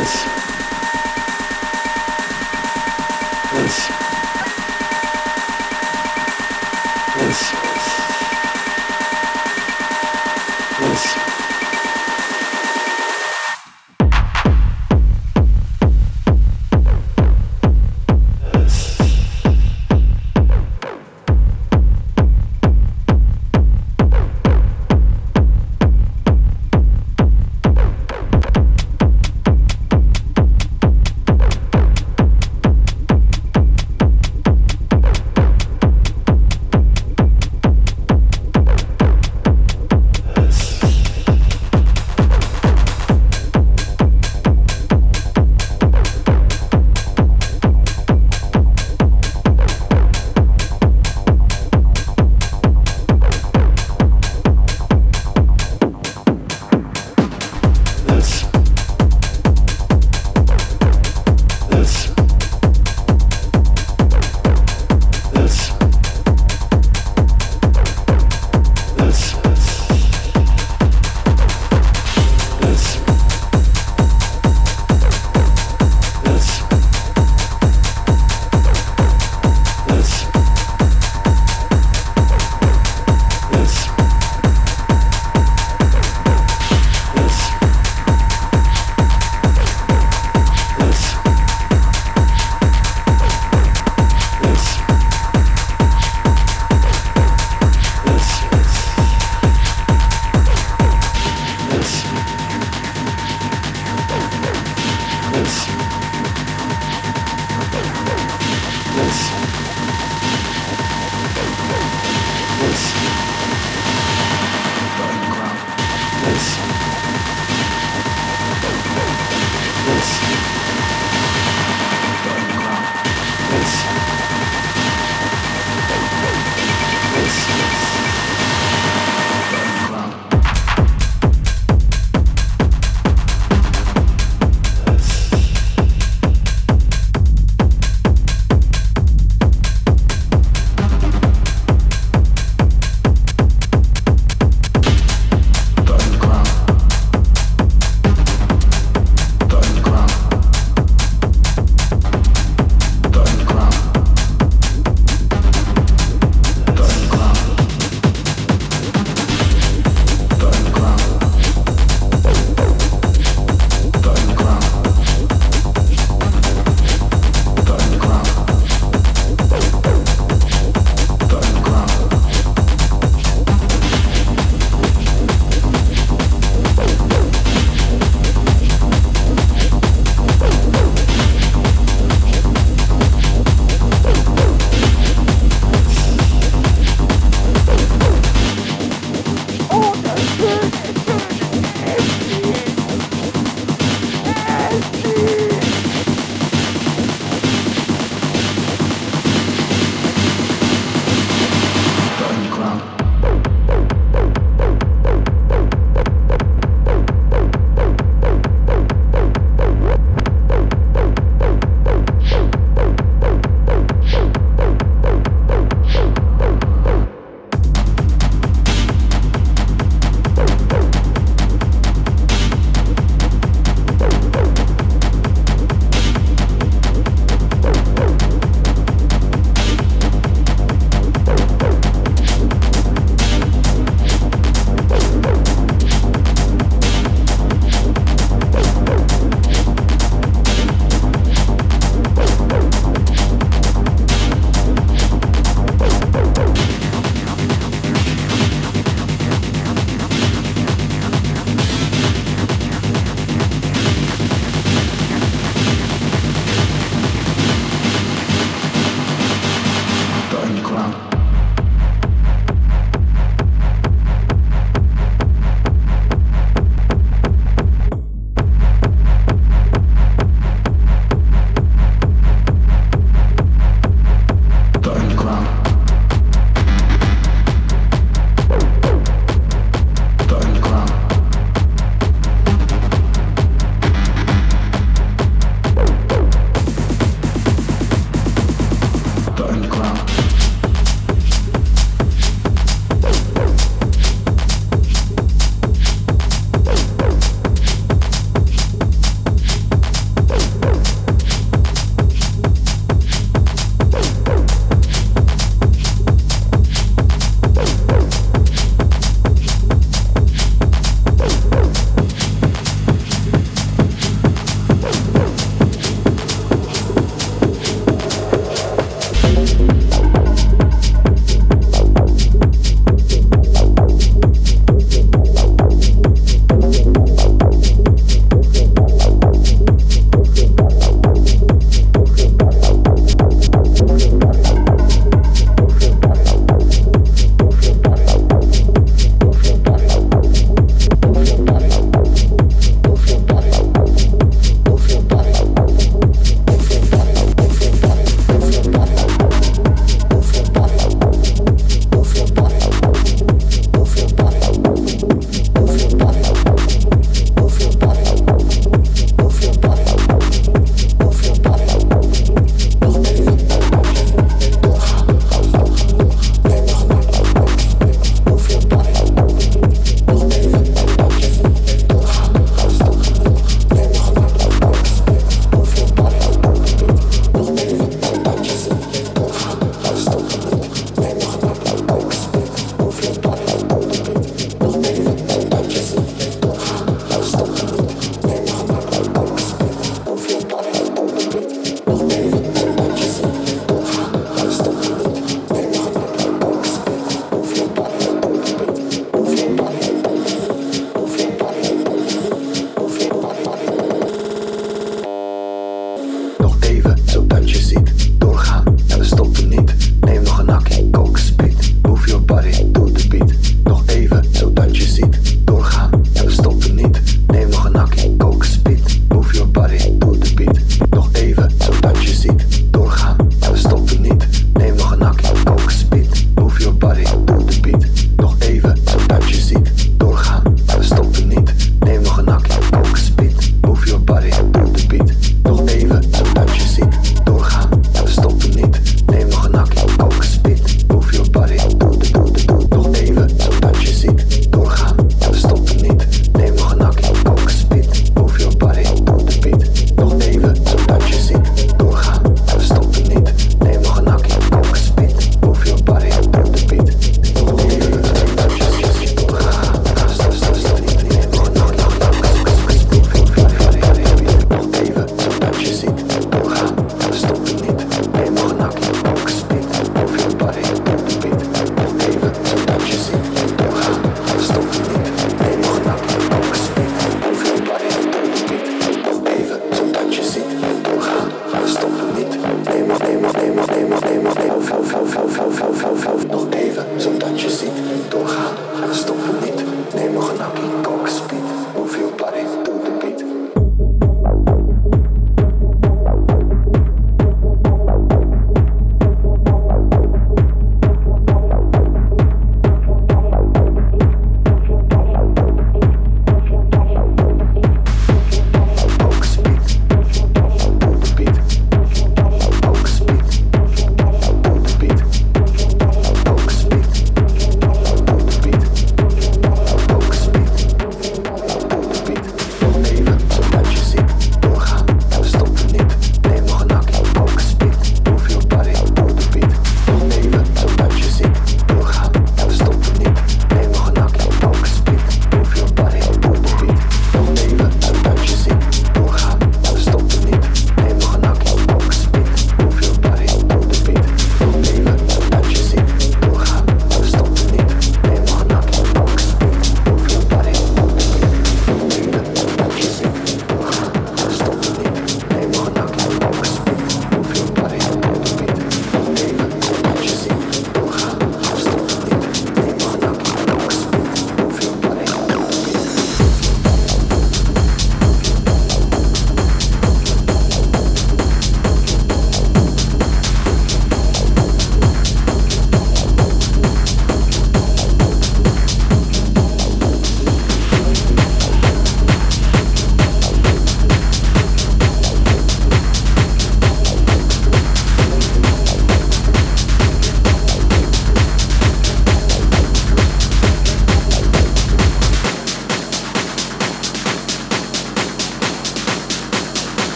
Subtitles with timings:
[0.00, 0.39] ground.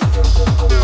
[0.00, 0.77] こんにちは。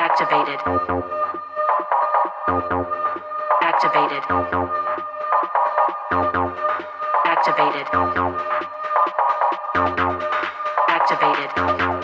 [0.00, 0.60] Activated.
[3.60, 4.24] Activated.
[7.26, 7.86] Activated.
[10.88, 11.99] Activated.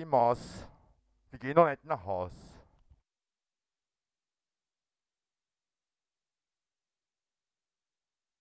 [0.00, 0.38] Die Maus.
[1.28, 2.32] Wir gehen noch nicht nach Haus.